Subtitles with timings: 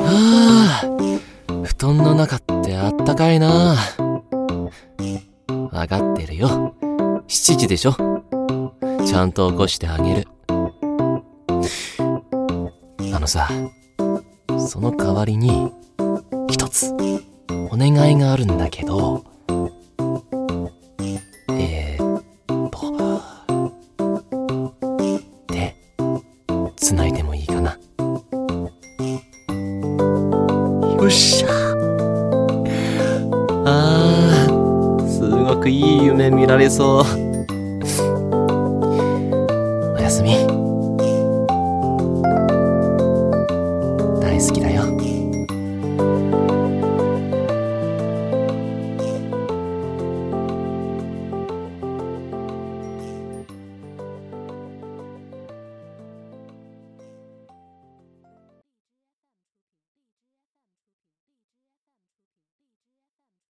[0.00, 0.82] あ
[1.64, 3.76] 布団の中ってあったかいな。
[5.72, 6.74] わかってるよ。
[7.28, 7.94] 7時でしょ。
[9.06, 10.28] ちゃんと起こしてあげる。
[13.12, 13.48] あのさ
[14.58, 15.72] その代わりに
[16.48, 16.92] 一つ
[17.70, 19.29] お願いがあるんだけど。
[26.90, 27.70] つないでもいいかな。
[27.70, 27.78] よ
[31.06, 31.48] っしゃ。
[33.64, 37.04] あーすごくいい夢見られそう。
[39.94, 40.59] おやすみ。